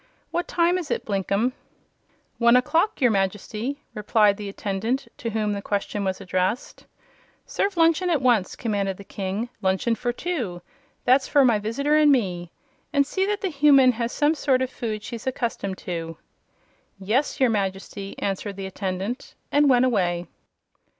What 0.31 0.47
time 0.47 0.79
is 0.79 0.89
it, 0.89 1.05
Blinkem?" 1.05 1.53
"One 2.39 2.55
o'clock, 2.55 2.99
your 3.01 3.11
Majesty," 3.11 3.83
replied 3.93 4.35
the 4.35 4.49
attendant 4.49 5.07
to 5.17 5.29
whom 5.29 5.53
the 5.53 5.61
question 5.61 6.03
was 6.03 6.19
addressed. 6.19 6.87
"Serve 7.45 7.77
luncheon 7.77 8.09
at 8.09 8.19
once!" 8.19 8.55
commanded 8.55 8.97
the 8.97 9.03
King. 9.03 9.49
"Luncheon 9.61 9.93
for 9.93 10.11
two 10.11 10.63
that's 11.05 11.27
for 11.27 11.45
my 11.45 11.59
visitor 11.59 11.95
and 11.97 12.11
me 12.11 12.51
and 12.91 13.05
see 13.05 13.27
that 13.27 13.41
the 13.41 13.49
human 13.51 13.91
has 13.91 14.11
some 14.11 14.33
sort 14.33 14.63
of 14.63 14.71
food 14.71 15.03
she's 15.03 15.27
accustomed 15.27 15.77
to." 15.77 16.17
"Yes, 16.97 17.39
your 17.39 17.51
Majesty," 17.51 18.15
answered 18.17 18.55
the 18.55 18.65
attendant, 18.65 19.35
and 19.51 19.69
went 19.69 19.85
away. 19.85 20.25